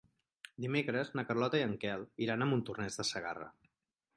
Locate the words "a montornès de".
2.47-3.07